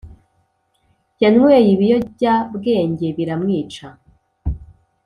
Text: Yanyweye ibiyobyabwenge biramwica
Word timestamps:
Yanyweye 1.21 1.69
ibiyobyabwenge 1.73 3.05
biramwica 3.17 3.87